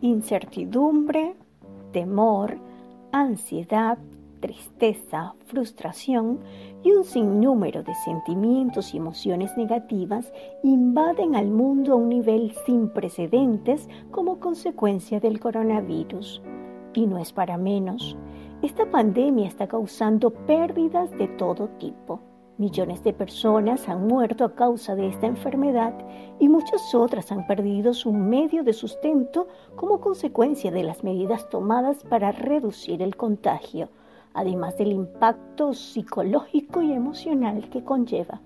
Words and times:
incertidumbre, 0.00 1.34
temor, 1.92 2.58
ansiedad, 3.12 3.98
tristeza, 4.40 5.34
frustración 5.46 6.40
y 6.82 6.92
un 6.92 7.04
sinnúmero 7.04 7.82
de 7.82 7.94
sentimientos 8.04 8.94
y 8.94 8.96
emociones 8.96 9.56
negativas 9.56 10.32
invaden 10.62 11.36
al 11.36 11.50
mundo 11.50 11.92
a 11.92 11.96
un 11.96 12.08
nivel 12.08 12.52
sin 12.64 12.88
precedentes 12.88 13.88
como 14.10 14.40
consecuencia 14.40 15.20
del 15.20 15.38
coronavirus. 15.38 16.42
Y 16.94 17.06
no 17.06 17.18
es 17.18 17.32
para 17.32 17.58
menos. 17.58 18.16
Esta 18.62 18.90
pandemia 18.90 19.46
está 19.46 19.68
causando 19.68 20.30
pérdidas 20.30 21.10
de 21.18 21.28
todo 21.28 21.68
tipo. 21.78 22.20
Millones 22.60 23.02
de 23.02 23.12
personas 23.12 23.88
han 23.88 24.06
muerto 24.06 24.44
a 24.44 24.54
causa 24.54 24.94
de 24.94 25.08
esta 25.08 25.26
enfermedad 25.26 25.94
y 26.38 26.48
muchas 26.48 26.94
otras 26.94 27.32
han 27.32 27.48
perdido 27.48 27.92
su 27.94 28.12
medio 28.12 28.62
de 28.62 28.72
sustento 28.72 29.48
como 29.74 30.00
consecuencia 30.00 30.70
de 30.70 30.84
las 30.84 31.02
medidas 31.02 31.48
tomadas 31.48 32.04
para 32.04 32.30
reducir 32.30 33.02
el 33.02 33.16
contagio 33.16 33.88
además 34.34 34.76
del 34.76 34.92
impacto 34.92 35.74
psicológico 35.74 36.82
y 36.82 36.92
emocional 36.92 37.68
que 37.70 37.84
conlleva. 37.84 38.40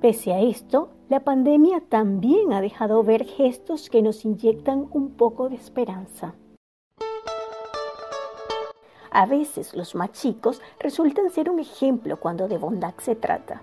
Pese 0.00 0.32
a 0.32 0.40
esto, 0.40 0.90
la 1.08 1.20
pandemia 1.20 1.80
también 1.88 2.52
ha 2.52 2.60
dejado 2.60 3.02
ver 3.02 3.24
gestos 3.24 3.88
que 3.88 4.02
nos 4.02 4.24
inyectan 4.24 4.86
un 4.92 5.10
poco 5.10 5.48
de 5.48 5.56
esperanza. 5.56 6.34
A 9.18 9.26
veces 9.26 9.74
los 9.74 9.96
más 9.96 10.12
chicos 10.12 10.60
resultan 10.78 11.28
ser 11.32 11.50
un 11.50 11.58
ejemplo 11.58 12.20
cuando 12.20 12.46
de 12.46 12.56
bondad 12.56 12.94
se 12.98 13.16
trata. 13.16 13.62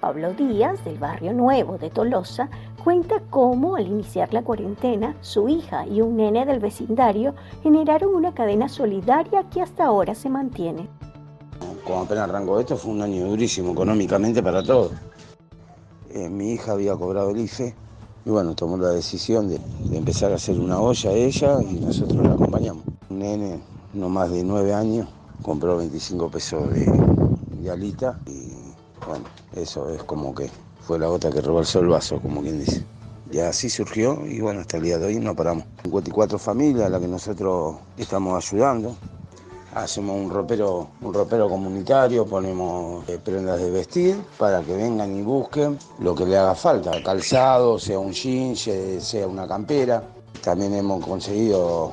Pablo 0.00 0.32
Díaz, 0.32 0.82
del 0.86 0.96
barrio 0.96 1.34
nuevo 1.34 1.76
de 1.76 1.90
Tolosa, 1.90 2.48
cuenta 2.82 3.20
cómo 3.28 3.76
al 3.76 3.88
iniciar 3.88 4.32
la 4.32 4.40
cuarentena, 4.40 5.14
su 5.20 5.50
hija 5.50 5.86
y 5.86 6.00
un 6.00 6.16
nene 6.16 6.46
del 6.46 6.60
vecindario 6.60 7.34
generaron 7.62 8.14
una 8.14 8.32
cadena 8.32 8.70
solidaria 8.70 9.44
que 9.50 9.60
hasta 9.60 9.84
ahora 9.84 10.14
se 10.14 10.30
mantiene. 10.30 10.88
Como 11.84 12.00
apenas 12.00 12.30
arrancó 12.30 12.58
esto, 12.58 12.78
fue 12.78 12.92
un 12.92 13.02
año 13.02 13.26
durísimo 13.26 13.72
económicamente 13.72 14.42
para 14.42 14.62
todos. 14.62 14.92
Eh, 16.08 16.30
mi 16.30 16.52
hija 16.52 16.72
había 16.72 16.96
cobrado 16.96 17.32
el 17.32 17.40
IFE 17.40 17.74
y 18.24 18.30
bueno, 18.30 18.54
tomó 18.54 18.78
la 18.78 18.92
decisión 18.92 19.46
de, 19.46 19.60
empezar 19.94 20.32
a 20.32 20.36
hacer 20.36 20.58
una 20.58 20.80
olla 20.80 21.10
ella 21.10 21.58
y 21.60 21.74
nosotros 21.74 22.24
la 22.24 22.32
acompañamos. 22.32 22.82
Un 23.10 23.18
nene, 23.18 23.60
no 23.96 24.08
más 24.08 24.30
de 24.30 24.44
nueve 24.44 24.74
años, 24.74 25.08
compró 25.42 25.78
25 25.78 26.30
pesos 26.30 26.70
de, 26.72 26.84
de 27.60 27.70
alita 27.70 28.18
y 28.26 28.52
bueno, 29.06 29.24
eso 29.54 29.88
es 29.90 30.02
como 30.04 30.34
que 30.34 30.50
fue 30.80 30.98
la 30.98 31.06
gota 31.06 31.30
que 31.30 31.40
rebalsó 31.40 31.80
el 31.80 31.88
vaso, 31.88 32.20
como 32.20 32.42
quien 32.42 32.60
dice. 32.60 32.84
Y 33.30 33.38
así 33.38 33.68
surgió 33.68 34.24
y 34.26 34.40
bueno, 34.40 34.60
hasta 34.60 34.76
el 34.76 34.84
día 34.84 34.98
de 34.98 35.06
hoy 35.06 35.18
no 35.18 35.34
paramos. 35.34 35.64
54 35.82 36.38
familias 36.38 36.86
a 36.86 36.90
las 36.90 37.00
que 37.00 37.08
nosotros 37.08 37.76
estamos 37.96 38.44
ayudando. 38.44 38.94
Hacemos 39.74 40.16
un 40.16 40.30
ropero, 40.30 40.88
un 41.02 41.12
ropero 41.12 41.48
comunitario, 41.48 42.24
ponemos 42.24 43.06
eh, 43.08 43.18
prendas 43.22 43.58
de 43.58 43.70
vestir 43.70 44.16
para 44.38 44.62
que 44.62 44.74
vengan 44.74 45.14
y 45.14 45.22
busquen 45.22 45.78
lo 45.98 46.14
que 46.14 46.24
le 46.24 46.38
haga 46.38 46.54
falta, 46.54 47.02
calzado, 47.02 47.78
sea 47.78 47.98
un 47.98 48.12
jean, 48.12 48.56
sea 48.56 49.26
una 49.26 49.46
campera. 49.46 50.02
También 50.42 50.74
hemos 50.74 51.04
conseguido 51.04 51.92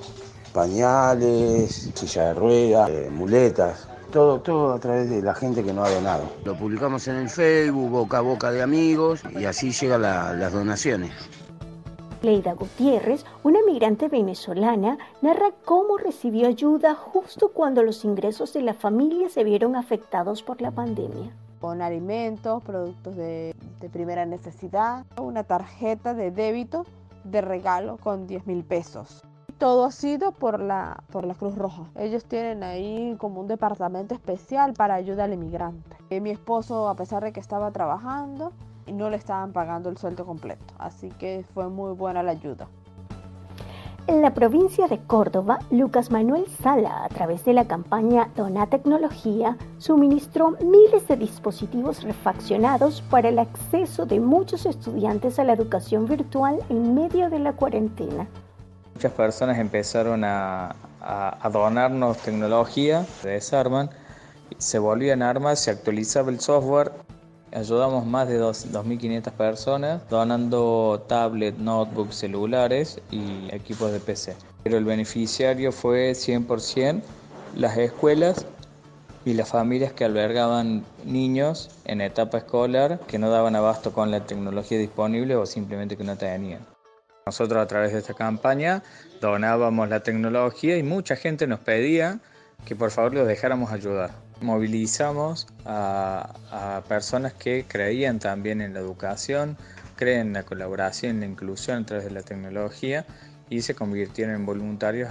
pañales, 0.53 1.91
silla 1.95 2.27
de 2.27 2.33
ruedas, 2.35 2.89
eh, 2.89 3.09
muletas, 3.11 3.87
todo, 4.11 4.39
todo 4.39 4.73
a 4.73 4.79
través 4.79 5.09
de 5.09 5.21
la 5.21 5.33
gente 5.33 5.63
que 5.63 5.73
no 5.73 5.83
ha 5.83 5.89
donado. 5.89 6.23
Lo 6.45 6.55
publicamos 6.55 7.07
en 7.07 7.15
el 7.15 7.29
Facebook, 7.29 7.89
boca 7.89 8.19
a 8.19 8.21
boca 8.21 8.51
de 8.51 8.61
amigos, 8.61 9.23
y 9.37 9.45
así 9.45 9.71
llegan 9.71 10.03
las 10.03 10.53
donaciones. 10.53 11.11
Leida 12.21 12.53
Gutiérrez, 12.53 13.25
una 13.41 13.59
migrante 13.65 14.07
venezolana, 14.07 14.97
narra 15.21 15.51
cómo 15.65 15.97
recibió 15.97 16.47
ayuda 16.47 16.95
justo 16.95 17.49
cuando 17.49 17.83
los 17.83 18.05
ingresos 18.05 18.53
de 18.53 18.61
la 18.61 18.73
familia 18.73 19.27
se 19.29 19.43
vieron 19.43 19.75
afectados 19.75 20.41
por 20.43 20.61
la 20.61 20.71
pandemia. 20.71 21.35
Con 21.59 21.81
alimentos, 21.81 22.63
productos 22.63 23.15
de, 23.17 23.53
de 23.81 23.89
primera 23.89 24.25
necesidad, 24.25 25.05
una 25.19 25.43
tarjeta 25.43 26.13
de 26.13 26.31
débito 26.31 26.85
de 27.25 27.41
regalo 27.41 27.97
con 27.97 28.27
10 28.27 28.47
mil 28.47 28.63
pesos 28.63 29.23
todo 29.63 29.85
ha 29.85 29.91
sido 29.91 30.33
por 30.33 30.59
la, 30.59 31.05
por 31.09 31.25
la 31.25 31.35
Cruz 31.35 31.55
Roja. 31.55 31.83
Ellos 31.95 32.25
tienen 32.25 32.63
ahí 32.63 33.15
como 33.17 33.39
un 33.39 33.47
departamento 33.47 34.13
especial 34.13 34.73
para 34.73 34.95
ayuda 34.95 35.23
al 35.23 35.31
inmigrante. 35.31 35.95
Y 36.09 36.19
mi 36.19 36.31
esposo, 36.31 36.89
a 36.89 36.95
pesar 36.95 37.23
de 37.23 37.31
que 37.31 37.39
estaba 37.39 37.71
trabajando, 37.71 38.51
no 38.91 39.09
le 39.09 39.15
estaban 39.15 39.53
pagando 39.53 39.87
el 39.87 39.95
sueldo 39.95 40.25
completo. 40.25 40.65
Así 40.79 41.07
que 41.11 41.45
fue 41.53 41.69
muy 41.69 41.93
buena 41.93 42.23
la 42.23 42.31
ayuda. 42.31 42.67
En 44.07 44.21
la 44.21 44.33
provincia 44.33 44.89
de 44.89 44.99
Córdoba, 44.99 45.59
Lucas 45.71 46.11
Manuel 46.11 46.45
Sala, 46.61 47.05
a 47.05 47.07
través 47.07 47.45
de 47.45 47.53
la 47.53 47.63
campaña 47.63 48.31
Dona 48.35 48.67
Tecnología, 48.67 49.55
suministró 49.77 50.57
miles 50.59 51.07
de 51.07 51.15
dispositivos 51.15 52.03
refaccionados 52.03 53.01
para 53.03 53.29
el 53.29 53.39
acceso 53.39 54.05
de 54.05 54.19
muchos 54.19 54.65
estudiantes 54.65 55.39
a 55.39 55.45
la 55.45 55.53
educación 55.53 56.05
virtual 56.05 56.59
en 56.67 56.93
medio 56.93 57.29
de 57.29 57.39
la 57.39 57.53
cuarentena. 57.53 58.27
Muchas 58.95 59.11
personas 59.13 59.57
empezaron 59.57 60.23
a, 60.23 60.75
donarnos 61.51 62.17
tecnología, 62.19 63.05
se 63.21 63.29
desarman, 63.29 63.89
se 64.57 64.79
volvían 64.79 65.21
armas, 65.21 65.59
se 65.59 65.71
actualizaba 65.71 66.29
el 66.29 66.39
software. 66.39 66.91
Ayudamos 67.51 68.05
más 68.05 68.27
de 68.27 68.41
2.500 68.41 69.31
personas 69.31 70.09
donando 70.09 71.05
tablets, 71.07 71.59
notebooks, 71.59 72.15
celulares 72.15 72.99
y 73.11 73.53
equipos 73.53 73.91
de 73.91 73.99
PC. 73.99 74.35
Pero 74.63 74.77
el 74.77 74.85
beneficiario 74.85 75.71
fue 75.71 76.13
100% 76.13 77.01
las 77.55 77.77
escuelas 77.77 78.45
y 79.25 79.33
las 79.33 79.49
familias 79.49 79.93
que 79.93 80.05
albergaban 80.05 80.83
niños 81.05 81.69
en 81.85 82.01
etapa 82.01 82.39
escolar 82.39 82.99
que 83.07 83.19
no 83.19 83.29
daban 83.29 83.55
abasto 83.55 83.93
con 83.93 84.11
la 84.11 84.25
tecnología 84.25 84.77
disponible 84.77 85.35
o 85.35 85.45
simplemente 85.45 85.95
que 85.95 86.03
no 86.03 86.17
tenían. 86.17 86.65
Nosotros 87.25 87.61
a 87.61 87.67
través 87.67 87.93
de 87.93 87.99
esta 87.99 88.13
campaña 88.13 88.83
donábamos 89.21 89.87
la 89.89 90.01
tecnología 90.01 90.77
y 90.77 90.83
mucha 90.83 91.15
gente 91.15 91.47
nos 91.47 91.59
pedía 91.59 92.19
que 92.65 92.75
por 92.75 92.91
favor 92.91 93.13
los 93.13 93.27
dejáramos 93.27 93.71
ayudar. 93.71 94.11
Movilizamos 94.41 95.47
a, 95.65 96.81
personas 96.87 97.33
que 97.33 97.65
creían 97.67 98.19
también 98.19 98.61
en 98.61 98.73
la 98.73 98.79
educación, 98.79 99.57
creen 99.95 100.27
en 100.27 100.33
la 100.33 100.43
colaboración, 100.43 101.11
en 101.11 101.19
la 101.21 101.25
inclusión 101.27 101.83
a 101.83 101.85
través 101.85 102.05
de 102.05 102.11
la 102.11 102.23
tecnología 102.23 103.05
y 103.49 103.61
se 103.61 103.75
convirtieron 103.75 104.35
en 104.35 104.45
voluntarios. 104.45 105.09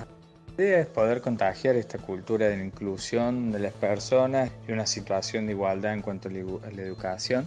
La 0.58 0.64
idea 0.64 0.80
es 0.80 0.86
poder 0.86 1.22
contagiar 1.22 1.76
esta 1.76 1.96
cultura 1.96 2.48
de 2.48 2.58
la 2.58 2.64
inclusión 2.64 3.52
de 3.52 3.58
las 3.58 3.72
personas 3.72 4.50
y 4.68 4.72
una 4.72 4.86
situación 4.86 5.46
de 5.46 5.52
igualdad 5.52 5.94
en 5.94 6.02
cuanto 6.02 6.28
a 6.28 6.32
la 6.32 6.82
educación. 6.82 7.46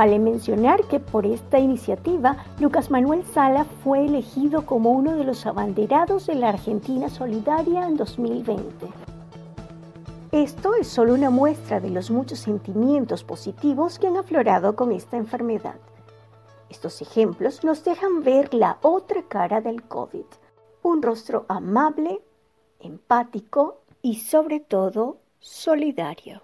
Vale 0.00 0.18
mencionar 0.18 0.82
que 0.84 0.98
por 0.98 1.26
esta 1.26 1.58
iniciativa, 1.58 2.38
Lucas 2.58 2.90
Manuel 2.90 3.22
Sala 3.22 3.66
fue 3.84 4.06
elegido 4.06 4.64
como 4.64 4.92
uno 4.92 5.14
de 5.14 5.24
los 5.24 5.44
abanderados 5.44 6.26
de 6.26 6.36
la 6.36 6.48
Argentina 6.48 7.10
Solidaria 7.10 7.86
en 7.86 7.98
2020. 7.98 8.86
Esto 10.32 10.74
es 10.74 10.88
solo 10.88 11.12
una 11.12 11.28
muestra 11.28 11.80
de 11.80 11.90
los 11.90 12.10
muchos 12.10 12.38
sentimientos 12.38 13.24
positivos 13.24 13.98
que 13.98 14.06
han 14.06 14.16
aflorado 14.16 14.74
con 14.74 14.90
esta 14.90 15.18
enfermedad. 15.18 15.76
Estos 16.70 17.02
ejemplos 17.02 17.62
nos 17.62 17.84
dejan 17.84 18.22
ver 18.22 18.54
la 18.54 18.78
otra 18.80 19.24
cara 19.24 19.60
del 19.60 19.82
COVID, 19.82 20.24
un 20.80 21.02
rostro 21.02 21.44
amable, 21.46 22.22
empático 22.78 23.82
y 24.00 24.14
sobre 24.20 24.60
todo 24.60 25.18
solidario. 25.40 26.40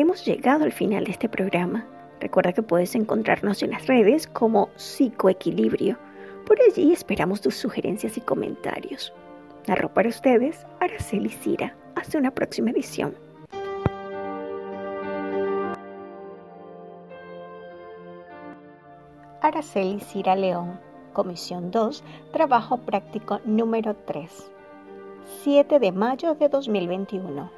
Hemos 0.00 0.24
llegado 0.24 0.62
al 0.62 0.70
final 0.70 1.06
de 1.06 1.10
este 1.10 1.28
programa. 1.28 1.84
Recuerda 2.20 2.52
que 2.52 2.62
puedes 2.62 2.94
encontrarnos 2.94 3.64
en 3.64 3.72
las 3.72 3.88
redes 3.88 4.28
como 4.28 4.68
Psicoequilibrio. 4.76 5.98
Por 6.46 6.56
allí 6.62 6.92
esperamos 6.92 7.40
tus 7.40 7.56
sugerencias 7.56 8.16
y 8.16 8.20
comentarios. 8.20 9.12
Narro 9.66 9.92
para 9.92 10.08
ustedes 10.08 10.64
Araceli 10.78 11.30
Cira. 11.30 11.74
Hasta 11.96 12.16
una 12.16 12.30
próxima 12.30 12.70
edición. 12.70 13.16
Araceli 19.42 19.98
Cira 19.98 20.36
León, 20.36 20.78
Comisión 21.12 21.72
2, 21.72 22.04
Trabajo 22.32 22.76
Práctico 22.76 23.40
número 23.44 23.96
3. 24.06 24.52
7 25.42 25.80
de 25.80 25.90
mayo 25.90 26.36
de 26.36 26.48
2021. 26.48 27.57